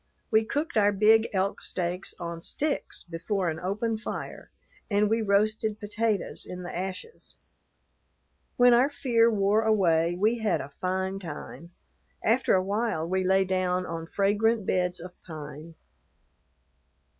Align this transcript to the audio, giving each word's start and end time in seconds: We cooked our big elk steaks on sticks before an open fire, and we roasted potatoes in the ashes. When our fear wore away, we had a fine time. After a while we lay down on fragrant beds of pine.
We 0.31 0.43
cooked 0.45 0.77
our 0.77 0.91
big 0.91 1.27
elk 1.31 1.61
steaks 1.61 2.15
on 2.19 2.41
sticks 2.41 3.03
before 3.03 3.49
an 3.51 3.59
open 3.59 3.99
fire, 3.99 4.49
and 4.89 5.07
we 5.11 5.21
roasted 5.21 5.79
potatoes 5.79 6.43
in 6.43 6.63
the 6.63 6.75
ashes. 6.75 7.35
When 8.57 8.73
our 8.73 8.89
fear 8.89 9.29
wore 9.29 9.61
away, 9.61 10.15
we 10.19 10.39
had 10.39 10.59
a 10.59 10.73
fine 10.81 11.19
time. 11.19 11.69
After 12.23 12.55
a 12.55 12.63
while 12.63 13.07
we 13.07 13.23
lay 13.23 13.45
down 13.45 13.85
on 13.85 14.07
fragrant 14.07 14.65
beds 14.65 14.99
of 14.99 15.13
pine. 15.21 15.75